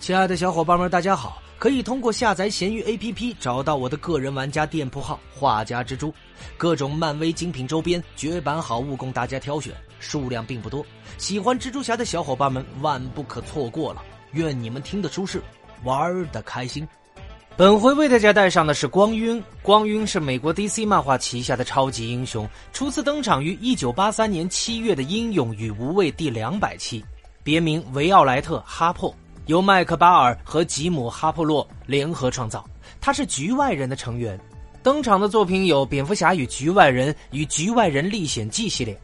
[0.00, 1.42] 亲爱的小伙伴们，大家好！
[1.58, 6.10] 可以通过下载闲鱼 APP 找到我的个人玩家店铺号“画家蜘蛛”，
[6.56, 10.82] 各种漫威精品周边、绝版好物供大家挑选，数量并不多。
[11.18, 14.02] 喜欢蜘蛛侠的小伙伴们万不可错过了！
[14.32, 15.42] 愿你们听得舒适，
[15.84, 16.88] 玩的开心。
[17.54, 19.42] 本回为大家带上的是光晕。
[19.60, 27.04] 光晕是美国 DC 漫画旗下的超级英雄，初次登场于1983年7月的《英勇与无畏》第两百期，
[27.44, 29.14] 别名维奥莱特·哈珀。
[29.46, 32.64] 由麦克巴尔和吉姆·哈珀洛联合创造，
[33.00, 34.38] 他是局外人的成员。
[34.82, 38.98] 登场的作品有《蝙蝠侠与局外人》与《局外人历险记》系列。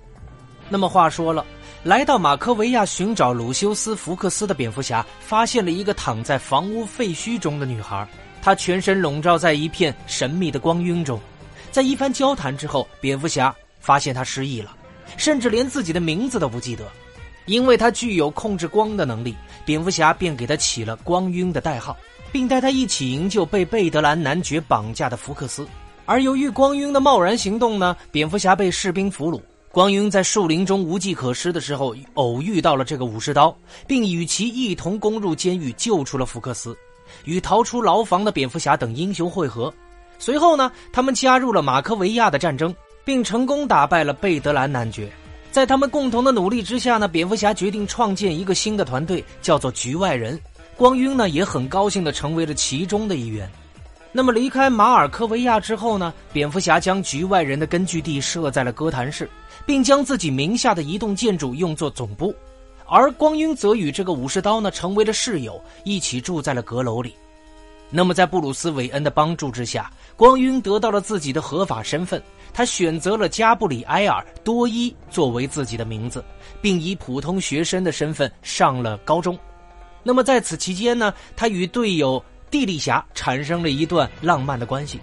[0.68, 1.44] 那么话说了，
[1.84, 8.08] 来到马科维亚寻找鲁修斯·福克斯的蝙蝠侠，发现了一个躺在房屋废墟中的女孩，
[8.40, 11.20] 她全身笼罩在一片神秘的光晕中。
[11.70, 14.74] 在一番交谈之后，蝙蝠侠发现她失忆了，
[15.16, 16.84] 甚至连自己的名字都不记得。
[17.46, 21.96] 因为他具有控制光的能力，蝙蝠侠便给他起了“光晕”的代号，
[22.30, 25.66] 并带他一起营救被贝德兰男爵绑架的福克斯。
[26.04, 29.40] 而由于光晕的贸然行动呢，蝙蝠侠被士兵俘虏。
[29.72, 33.54] 光晕在树林中无计可施的时候，偶遇到了这个武士刀，
[33.86, 36.76] 并与其一同攻入监狱，救出了福克斯，
[37.24, 39.72] 与逃出牢房的蝙蝠侠等英雄会合。
[40.18, 42.74] 随后呢，他们加入了马克维亚的战争，
[43.04, 45.12] 并成功打败了贝德兰男爵。
[45.56, 50.38] 在他们共同的努力之下呢，蝙蝠侠决定创建一个新的团队，叫做局外人。
[50.76, 53.50] 光晕呢也很高兴的成为了其中的一员。
[54.12, 59.30] 那么离开马尔科维亚之后呢，蝙蝠侠将局外人的根据地设在了哥谭市，
[59.64, 62.34] 并将自己名下的一栋建筑用作总部。
[62.86, 67.14] 而光晕则与这个武士刀呢成为了室友，一起住在了阁楼里。
[67.90, 72.22] 那么在布鲁斯韦恩的帮助之下，光晕得到了自己的合法身份。
[72.52, 76.24] 他选择了加布里埃尔·多伊作为自己的名字，
[76.60, 79.38] 并以普通学生的身份上了高中。
[80.02, 85.00] 那么在此期间呢，他与队友蒂丽霞产生了一段浪漫的关系。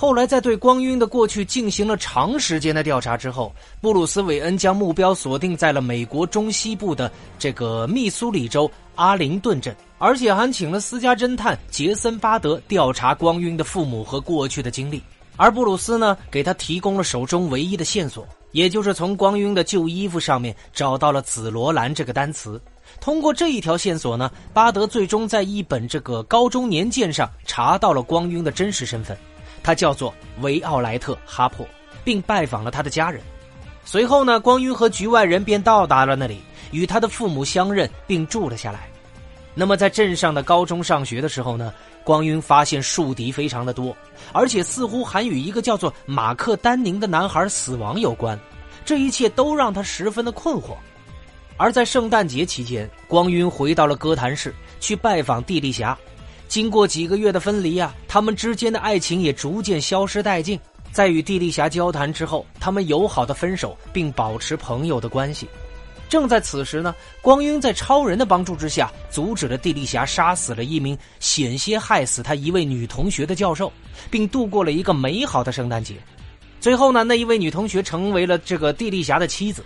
[0.00, 15.02] 后来在对光晕的过去进行了长时间的调查之后，布鲁斯·韦恩将目标锁定在了美国中西部的这个密苏里州阿灵顿镇，而且还请了私家侦探杰森·巴德调查光晕的父母和过去的经历。
[15.36, 22.58] 而布鲁斯呢，给他提供了手中唯一的线索，也就是从光晕的旧衣服上面找到了“紫罗兰”这个单词。
[23.02, 29.14] 通过这一条线索呢，巴德最终在一本这个高中年鉴上查到了光晕的真实身份，
[29.62, 31.66] 他叫做维奥莱特·哈珀，
[32.04, 33.20] 并拜访了他的家人。
[33.84, 36.40] 随后呢，光晕和局外人便到达了那里，
[36.70, 38.88] 与他的父母相认，并住了下来。
[39.54, 41.72] 那么，在镇上的高中上学的时候呢，
[42.04, 43.96] 光晕发现树敌非常的多，
[44.32, 48.38] 而且似乎还与一个叫做马克丹宁的男孩死亡有关，
[48.84, 50.76] 这一切都让他十分的困惑。
[51.56, 55.98] 而在圣诞节期间，光晕回到了哥谭市去拜访蒂丽霞，
[56.50, 60.58] 经过几个月的分离啊，他们之间的爱情也逐渐消失殆尽。
[60.90, 65.48] 在与蒂丽霞交谈之后，他们友好的分手，并保持朋友的关系。
[66.08, 73.72] 正在此时呢，光晕在超人的帮助之下，阻止了蒂丽霞杀死了一名险些害死他一位女同学的教授，
[74.10, 75.94] 并度过了一个美好的圣诞节。
[76.58, 79.64] 最后呢，那一位女同学成为了这个蒂丽霞的妻子。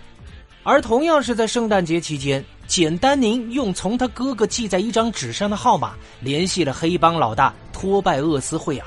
[0.62, 8.86] 而同样是在圣诞节期间，简丹宁用从他哥哥记在一张纸上的号码联系了黑帮老大托拜厄斯惠尔，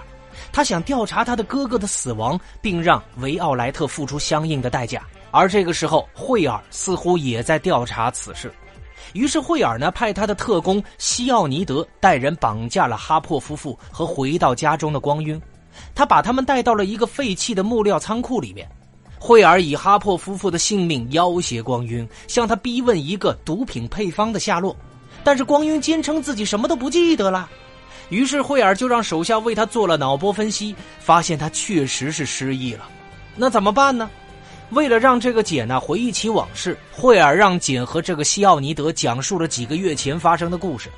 [0.52, 5.08] 他想调查他的哥哥的死亡，并让维奥莱特付出相应的代价。
[5.32, 8.54] 而这个时候，惠尔似乎也在调查此事，
[9.14, 15.42] 于是惠尔呢派他的特工西奥尼德带人绑架了哈珀夫妇和回到家中的光晕，
[15.96, 18.70] 他把他们带到了一个废弃的木料仓库里面。
[19.28, 24.74] 惠尔以哈珀夫妇的性命要挟光晕，向他逼问一个毒品配方的下落，
[25.22, 27.50] 但是光晕坚称自己什么都不记得了。
[28.08, 32.88] 于是惠尔就让手下为他做了脑波分析，发现他确实是失忆了。
[33.36, 34.10] 那怎么办呢？
[34.70, 40.90] 为了让这个简呢回忆起往事，惠尔让简和这个西奥尼德讲述了几个月前发生的故事。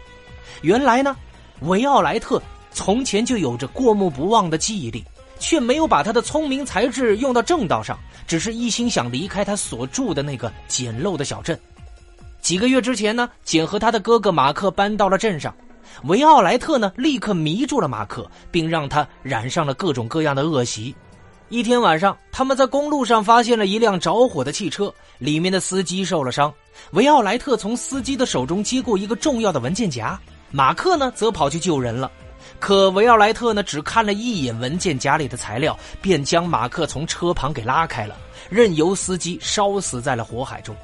[0.61, 1.15] 原来呢，
[1.61, 2.39] 维奥莱特
[2.71, 5.03] 从前就有着过目不忘的记忆力，
[5.39, 7.97] 却没有把他的聪明才智用到正道上，
[8.27, 11.59] 只是一心想离开他所住的那个简陋的小镇。
[12.41, 15.53] 几个月之前呢，简和他的哥哥马克搬到了镇上，
[16.03, 20.95] 维奥莱特呢立刻迷住了马克，并让他染上了各种各样的恶习。
[21.49, 26.53] 一天晚上，他们在公路上发现了一辆着火的汽车，里面的司机受了伤。
[26.91, 30.19] 维奥莱特从司机的手中接过一个重要的文件夹，
[30.51, 32.09] 马克呢则跑去救人了。
[32.59, 38.15] 可维奥莱特呢只看了一眼文件夹里的材料，便将马克从车旁给拉开了，
[38.49, 40.75] 任由司机烧死在了火海中。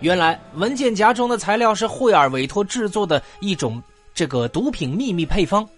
[0.00, 3.82] 原来文件夹中的材料是惠尔委托制作的一种
[4.14, 5.68] 这个毒品秘密配方。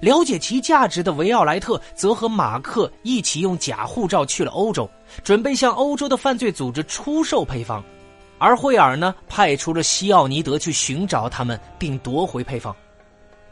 [0.00, 4.88] 了解其价值的维奥莱特则和马克一起用假护照去了欧洲，
[5.24, 7.82] 准备向欧洲的犯罪组织出售配方。
[8.38, 12.76] 而惠尔呢，派出了西奥尼德去寻找他们，并夺回配方。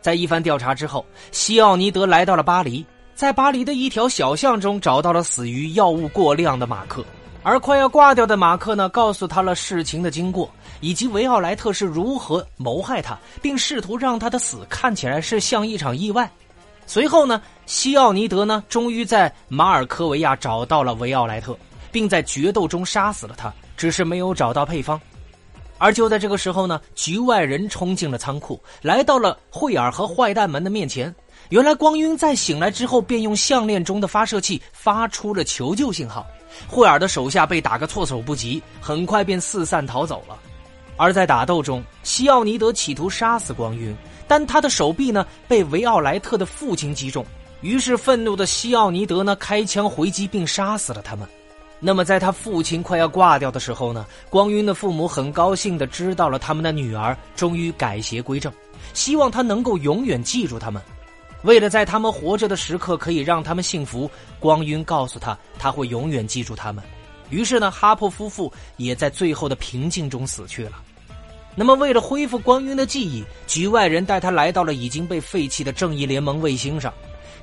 [0.00, 2.84] 在一番调查之后，西奥尼德来到了巴黎，
[3.14, 7.04] 在巴黎的一条小巷中找到了死于药物过量的马克。
[7.42, 10.50] 而快要挂掉的马克呢，告诉他了事情的经过，
[10.80, 16.30] 以及维奥莱特是如何谋害他，并试图让他的死看起来是像一场意外。
[16.84, 21.56] 随后呢，西奥尼德呢，终于在马尔科维亚找到了维奥莱特，
[21.92, 25.00] 并在决斗中杀死了他，只是没有找到配方。
[25.78, 31.14] 而就在这个时候呢，局外人冲进了仓库，来到了惠尔和坏蛋们的面前。
[31.50, 36.26] 原来光晕在醒来之后，便用项链中的发射器发出了求救信号。
[36.66, 40.36] 惠尔的手下被打个措手不及，很快便四散逃走了。
[40.96, 43.96] 而在打斗中，西奥尼德企图杀死光晕，
[44.26, 47.24] 但他的手臂呢被维奥莱特的父亲击中，
[47.60, 51.26] 于是愤怒的西奥尼德呢开枪回击并杀死了他们。
[51.80, 58.52] 那么在他父亲快要挂掉的时候呢，光晕的父母很高兴的知道了他们的女儿终于改邪归正，
[58.94, 60.82] 希望他能够永远记住他们。
[61.42, 64.10] 为了在他们活着的时刻可以让他们幸福，
[64.40, 66.82] 光晕告诉他他会永远记住他们。
[67.30, 70.82] 于是呢，哈珀夫妇也在最后的平静中死去了。
[71.54, 76.92] 那么，为了恢复光晕的记忆，局外人带他来到了已经被废弃的正义联盟卫星上。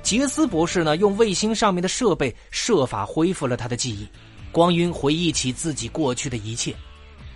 [0.02, 4.06] 杰斯博士呢，用卫星上面的设备设法恢复了他的记忆。
[4.56, 6.74] 光晕回忆起自己过去的一切。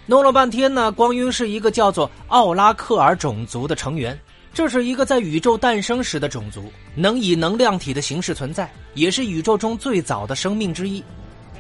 [0.06, 4.18] 弄了半天呢，光晕是一个叫做奥拉克尔种族的成员。
[4.54, 11.04] 这是一个在宇宙诞生时的种族，能以能量体的形式存在，也是宇宙中最早的生命之一。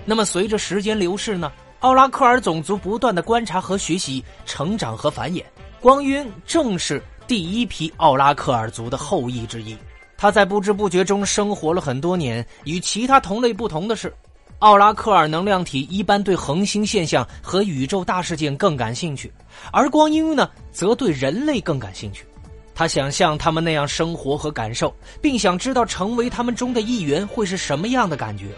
[0.06, 1.52] 那么，随着时间流逝呢？
[1.80, 5.44] 奥拉克尔种族不断的观察和学习、成长和繁衍。
[5.78, 9.76] 光晕正是第一批奥拉克尔族的后裔之一。
[10.16, 12.44] 他在不知不觉中生活了很多年。
[12.64, 14.10] 与其他同类不同的是，
[14.60, 19.32] 奥拉克尔能量体一般对恒星现象和宇宙大事件更感兴趣，
[19.72, 22.26] 而光阴呢，则对人类更感兴趣。
[22.74, 28.48] 他想像他们那样生活和感受，并想知道成为他们中的一员会是什么样的感觉。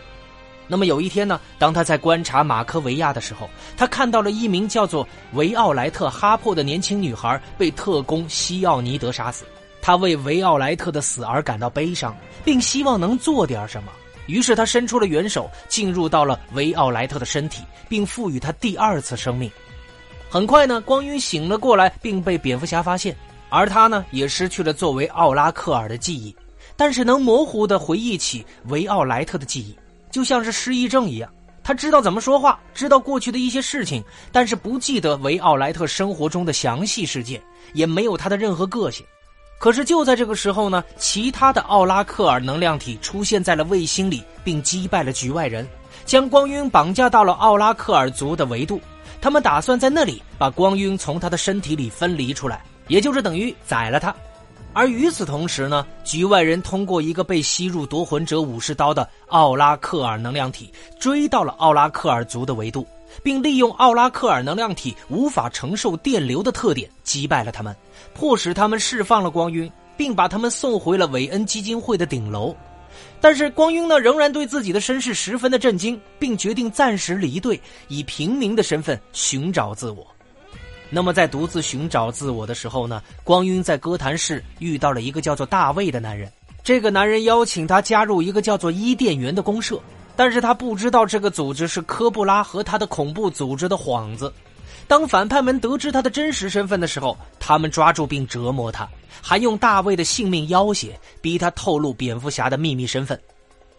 [0.66, 9.44] 那么有一天呢，当他在观察马科维亚的时候，他看到了一名叫做维奥莱特·哈珀的年轻女孩被特工西奥尼德杀死。
[9.80, 12.12] 他为维奥莱特的死而感到悲伤，
[12.44, 13.92] 并希望能做点什么。
[14.26, 19.50] 于是他伸出了援手，进入到了维奥莱特的身体，并赋予他第二次生命。
[20.30, 23.16] 很快呢，光晕醒了过来，并被蝙蝠侠发现。
[23.50, 26.34] 而他呢，也失去了作为奥拉克尔的记忆，
[26.74, 29.76] 但是能模糊的回忆起维奥莱特的记忆，
[30.10, 31.30] 就像是失忆症一样。
[31.62, 34.02] 他知道怎么说话，知道过去的一些事情，
[34.32, 37.42] 但是不记得维奥莱特生活中的详细事件，
[37.74, 39.04] 也没有他的任何个性。
[39.62, 45.64] 可是就在这个时候呢，其他的奥拉克尔能量体出现在了卫星里，并击败了局外人，
[46.04, 48.80] 将光晕绑架到了奥拉克尔族的维度。
[49.20, 52.60] 他们打算在那里把光晕从他的身体里分离出来。
[52.88, 54.12] 也就是等于宰了他，
[54.72, 62.84] 而与此同时呢，局外人通过一个被吸入夺魂者武士刀的奥拉克尔能量体，追到了奥拉克尔族的维度，
[63.22, 67.74] 并利用奥拉克尔能量体无法承受电流的特点，击败了他们，
[68.14, 72.54] 迫使他们释放了光晕，并把他们送回了韦恩基金会的顶楼。
[73.20, 80.06] 但是光晕呢，仍然对自己的身世十分的震惊，并决定暂时离队，以平民的身份寻找自我。
[80.90, 86.30] 那么，在独自寻找自我的时候呢，光晕在哥谭市遇到了一个叫做大卫的男人。
[86.62, 89.80] 这个男人邀请他加入一个叫做伊甸园的公社，
[90.14, 94.30] 但是他不知道这个组织是科布拉和他的恐怖组织的幌子。
[94.86, 98.88] 当反派们得知他的真实身份的时候，他们抓住并折磨他，
[99.20, 103.18] 还用大卫的性命要挟，逼他透露蝙蝠侠的秘密身份。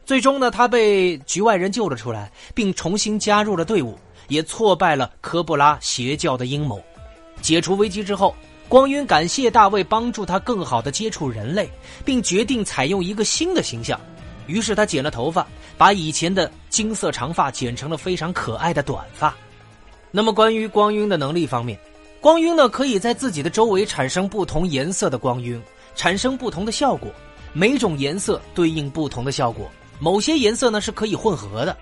[0.05, 3.97] 最终呢，他被局外人救了出来，并重新加入了队伍，
[4.27, 6.81] 也挫败了科布拉邪教的阴谋。
[7.41, 8.35] 解除危机之后，
[8.67, 11.69] 光晕感谢大卫帮助他更好的接触人类，
[12.03, 13.99] 并决定采用一个新的形象。
[14.47, 15.47] 于是他剪了头发，
[15.77, 19.33] 把以前的金色长发剪成了非常可爱的短发。
[20.15, 21.75] 那么关于光晕的能力方面，
[22.21, 25.59] 光晕呢可以在自己的周围产生不同颜色的光晕，
[25.95, 27.11] 产生不同的效果。
[27.51, 29.67] 每种颜色对应不同的效果，
[29.99, 31.75] 某些颜色呢是可以混合的。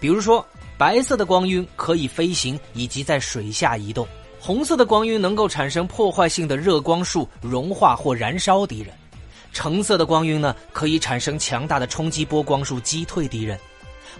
[0.00, 0.42] 比如说，
[0.78, 4.08] 白色的光晕可以飞行以及在水下移动。
[4.40, 8.94] 红色的光晕能够产生破坏性的热光束，融化或燃烧敌人；
[9.52, 13.58] 橙色的光晕呢，可以产生强大的冲击波光束，击退敌人；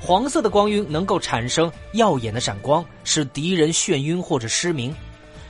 [0.00, 4.92] 黄色的光晕能够产生耀眼的闪光，使敌人眩晕或者失明；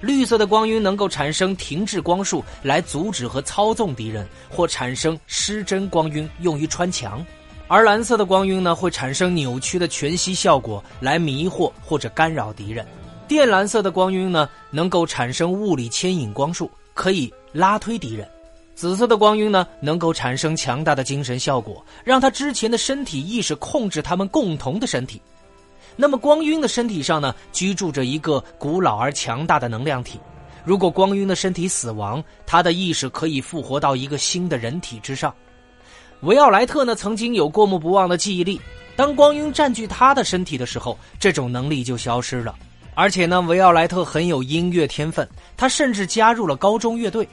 [0.00, 7.18] 绿色的光晕能够产生停滞光束来阻止和操纵敌人，或产生失真光晕用于穿墙；
[7.66, 12.86] 而蓝色的光晕呢会产生扭曲的全息效果来迷惑或者干扰敌人。
[13.26, 18.28] 靛蓝色的光晕呢能够产生物理牵引光束，可以拉推敌人。
[18.74, 25.20] 紫色的光晕呢，能够产生强大的精神效果，让他之前的身体意识控制他们共同的身体。
[25.96, 30.18] 那么，光晕的身体上呢，居住着一个古老而强大的能量体。
[30.64, 35.32] 如果光晕的身体死亡，他的意识可以复活到一个新的人体之上。
[36.22, 38.60] 维奥莱特呢，曾经有过目不忘的记忆力。
[38.96, 42.54] 当光晕占据他的身体的时候，这种能力就消失了。
[42.94, 47.28] 而且呢，维奥莱特很有音乐天分，他甚至加入了高中乐队。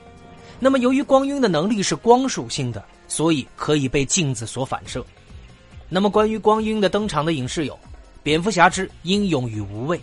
[0.64, 5.04] 那么，由于光晕的能力是光属性的，所以可以被镜子所反射。
[5.90, 7.74] 那么，关于光晕的登场的影视有
[8.22, 9.98] 《蝙蝠侠之英勇与无畏》。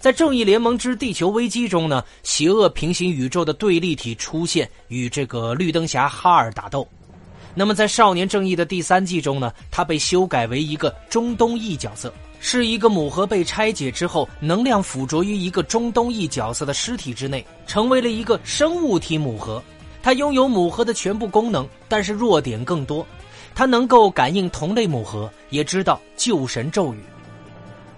[0.00, 6.86] 在《正义联盟之地球危机》中呢，邪恶平行宇宙的对立体出现，与这个绿灯侠哈尔打斗。
[7.54, 19.62] 那么，在《少年正义》的第三季中呢，他被修改为一个中东裔角色，是一个母核被拆解之后，能量附着于一个中东裔角色的尸体之内，成为了一个生物体母核。
[20.02, 23.06] 它拥有母核的全部功能，但是弱点更多。
[23.54, 26.98] 它能够感应同类母核，也知道救神咒语。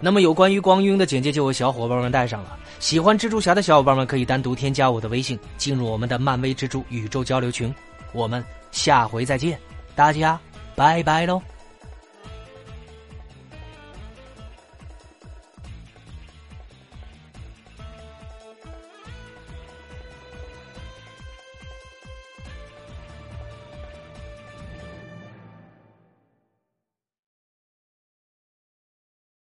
[0.01, 2.59] 那么有关于光晕的简介就为小伙伴们带上了。
[2.81, 7.73] 喜欢蜘蛛侠的小伙伴们可以单独添加我的微信，进入我们的漫威蜘蛛宇宙交流群。
[8.13, 9.59] 我们下回再见，
[9.95, 10.39] 大家
[10.75, 11.54] 拜拜喽。